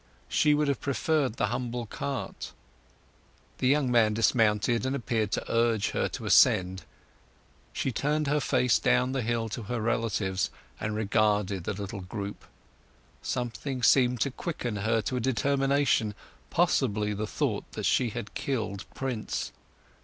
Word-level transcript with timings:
She 0.29 0.55
would 0.55 0.67
have 0.67 0.81
preferred 0.81 1.33
the 1.33 1.45
humble 1.49 1.85
cart. 1.85 2.53
The 3.59 3.67
young 3.67 3.91
man 3.91 4.15
dismounted, 4.15 4.83
and 4.83 4.95
appeared 4.95 5.29
to 5.33 5.45
urge 5.47 5.91
her 5.91 6.09
to 6.09 6.25
ascend. 6.25 6.85
She 7.71 7.91
turned 7.91 8.25
her 8.25 8.39
face 8.39 8.79
down 8.79 9.11
the 9.11 9.21
hill 9.21 9.47
to 9.49 9.61
her 9.61 9.79
relatives, 9.79 10.49
and 10.79 10.95
regarded 10.95 11.65
the 11.65 11.73
little 11.73 12.01
group. 12.01 12.45
Something 13.21 13.83
seemed 13.83 14.21
to 14.21 14.31
quicken 14.31 14.77
her 14.77 15.03
to 15.03 15.17
a 15.17 15.19
determination; 15.19 16.15
possibly 16.49 17.13
the 17.13 17.27
thought 17.27 17.71
that 17.73 17.85
she 17.85 18.09
had 18.09 18.33
killed 18.33 18.85
Prince. 18.95 19.51